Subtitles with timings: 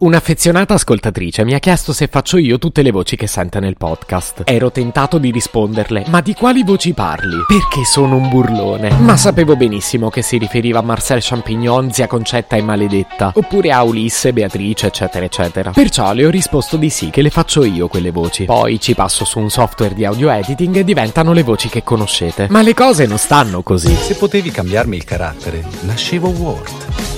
[0.00, 4.42] Un'affezionata ascoltatrice mi ha chiesto se faccio io tutte le voci che sente nel podcast.
[4.44, 7.38] Ero tentato di risponderle, ma di quali voci parli?
[7.48, 8.90] Perché sono un burlone.
[9.00, 13.82] Ma sapevo benissimo che si riferiva a Marcel Champignon, zia Concetta e Maledetta, oppure a
[13.82, 15.72] Ulisse, Beatrice, eccetera, eccetera.
[15.72, 18.44] Perciò le ho risposto di sì, che le faccio io quelle voci.
[18.44, 22.46] Poi ci passo su un software di audio editing e diventano le voci che conoscete.
[22.50, 23.92] Ma le cose non stanno così.
[23.92, 27.17] Se potevi cambiarmi il carattere, nascevo Ward.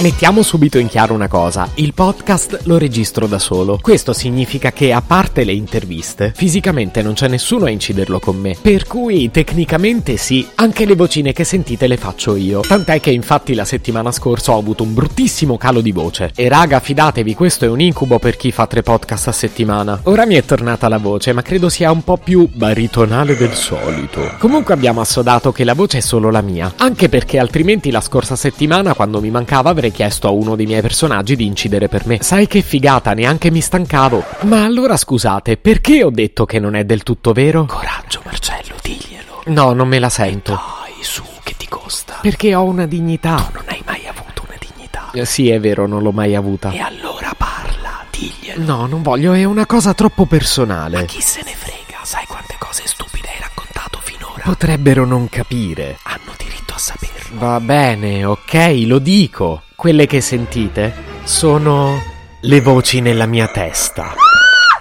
[0.00, 3.78] Mettiamo subito in chiaro una cosa, il podcast lo registro da solo.
[3.80, 8.56] Questo significa che a parte le interviste, fisicamente non c'è nessuno a inciderlo con me.
[8.60, 12.62] Per cui tecnicamente sì, anche le vocine che sentite le faccio io.
[12.62, 16.32] Tant'è che infatti la settimana scorsa ho avuto un bruttissimo calo di voce.
[16.34, 20.00] E raga, fidatevi, questo è un incubo per chi fa tre podcast a settimana.
[20.04, 24.34] Ora mi è tornata la voce, ma credo sia un po' più baritonale del solito.
[24.38, 28.34] Comunque abbiamo assodato che la voce è solo la mia, anche perché altrimenti la scorsa
[28.34, 32.22] settimana quando mi mancava avrei chiesto a uno dei miei personaggi di incidere per me.
[32.22, 34.24] Sai che figata, neanche mi stancavo.
[34.42, 37.64] Ma allora scusate, perché ho detto che non è del tutto vero?
[37.64, 39.42] Coraggio, Marcello, diglielo.
[39.46, 40.52] No, non me la sento.
[40.52, 42.18] Dai, su, che ti costa?
[42.22, 43.34] Perché ho una dignità.
[43.50, 45.10] Tu non hai mai avuto una dignità.
[45.12, 46.70] Eh, Sì, è vero, non l'ho mai avuta.
[46.70, 48.62] E allora parla, diglielo.
[48.64, 50.98] No, non voglio, è una cosa troppo personale.
[50.98, 51.98] Ma chi se ne frega?
[52.04, 54.42] Sai quante cose stupide hai raccontato finora?
[54.44, 55.98] Potrebbero non capire.
[56.04, 57.11] Hanno diritto a saperlo.
[57.34, 59.62] Va bene, ok, lo dico.
[59.74, 60.94] Quelle che sentite
[61.24, 61.98] sono
[62.40, 64.14] le voci nella mia testa.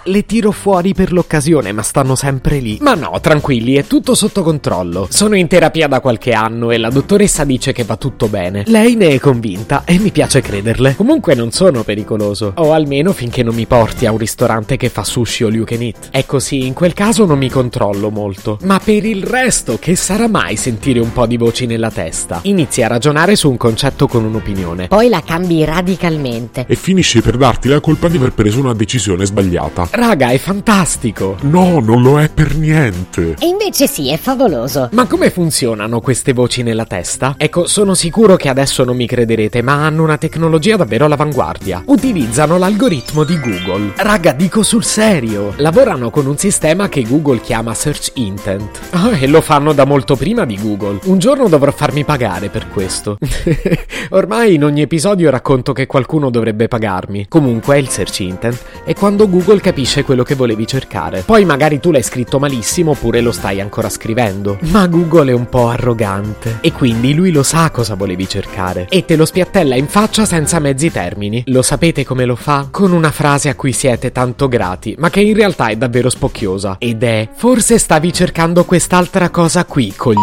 [0.05, 2.79] Le tiro fuori per l'occasione, ma stanno sempre lì.
[2.81, 5.07] Ma no, tranquilli, è tutto sotto controllo.
[5.11, 8.63] Sono in terapia da qualche anno e la dottoressa dice che va tutto bene.
[8.65, 10.95] Lei ne è convinta e mi piace crederle.
[10.95, 12.53] Comunque non sono pericoloso.
[12.55, 15.83] O almeno finché non mi porti a un ristorante che fa sushi o you can
[15.83, 16.09] eat.
[16.09, 18.57] Ecco sì, in quel caso non mi controllo molto.
[18.63, 22.39] Ma per il resto, che sarà mai sentire un po' di voci nella testa?
[22.43, 24.87] Inizi a ragionare su un concetto con un'opinione.
[24.87, 26.65] Poi la cambi radicalmente.
[26.67, 29.89] e finisce per darti la colpa di aver preso una decisione sbagliata.
[29.93, 31.35] Raga, è fantastico!
[31.41, 33.35] No, non lo è per niente.
[33.37, 34.87] E invece sì, è favoloso.
[34.93, 37.35] Ma come funzionano queste voci nella testa?
[37.37, 41.83] Ecco, sono sicuro che adesso non mi crederete, ma hanno una tecnologia davvero all'avanguardia.
[41.87, 43.91] Utilizzano l'algoritmo di Google.
[43.97, 45.53] Raga, dico sul serio.
[45.57, 48.79] Lavorano con un sistema che Google chiama Search Intent.
[48.91, 50.99] Ah, e lo fanno da molto prima di Google.
[51.03, 53.17] Un giorno dovrò farmi pagare per questo.
[54.11, 57.25] Ormai in ogni episodio racconto che qualcuno dovrebbe pagarmi.
[57.27, 61.21] Comunque il Search Intent è quando Google capisce quello che volevi cercare.
[61.25, 64.57] Poi magari tu l'hai scritto malissimo oppure lo stai ancora scrivendo.
[64.69, 69.05] Ma Google è un po' arrogante e quindi lui lo sa cosa volevi cercare e
[69.05, 71.43] te lo spiattella in faccia senza mezzi termini.
[71.47, 72.67] Lo sapete come lo fa?
[72.69, 76.75] Con una frase a cui siete tanto grati, ma che in realtà è davvero spocchiosa
[76.79, 80.17] ed è forse stavi cercando quest'altra cosa qui, cogli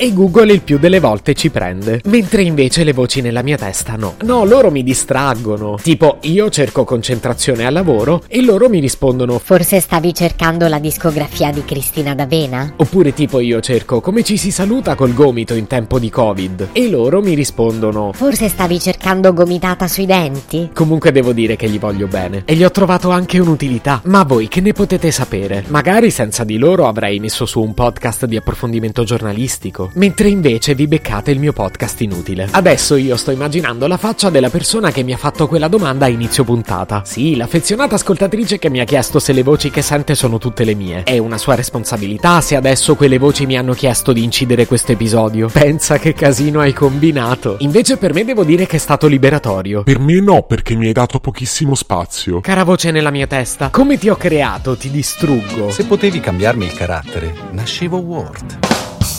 [0.00, 3.96] e Google il più delle volte ci prende, mentre invece le voci nella mia testa
[3.96, 4.14] no.
[4.22, 5.76] No, loro mi distraggono.
[5.82, 11.50] Tipo, io cerco concentrazione al lavoro e loro mi rispondono Forse stavi cercando la discografia
[11.50, 12.74] di Cristina D'Avena?
[12.76, 16.88] Oppure tipo io cerco come ci si saluta col gomito in tempo di Covid e
[16.88, 20.70] loro mi rispondono Forse stavi cercando gomitata sui denti?
[20.72, 24.00] Comunque devo dire che gli voglio bene e gli ho trovato anche un'utilità.
[24.04, 25.64] Ma voi che ne potete sapere?
[25.68, 30.86] Magari senza di loro avrei messo su un podcast di approfondimento giornalistico, mentre invece vi
[30.86, 32.48] beccate il mio podcast inutile.
[32.50, 36.08] Adesso io sto immaginando la faccia della persona che mi ha fatto quella domanda a
[36.08, 37.02] inizio puntata.
[37.04, 40.74] Sì, l'affezionata ascoltatrice che mi ha chiesto se le voci che sente sono tutte le
[40.74, 41.02] mie.
[41.02, 45.48] È una sua responsabilità se adesso quelle voci mi hanno chiesto di incidere questo episodio.
[45.48, 47.56] Pensa che casino hai combinato.
[47.60, 49.82] Invece per me devo dire che è stato liberatorio.
[49.82, 52.40] Per me no, perché mi hai dato pochissimo spazio.
[52.40, 55.70] Cara voce nella mia testa, come ti ho creato, ti distruggo.
[55.70, 58.77] Se potevi cambiarmi il carattere, nascevo Ward.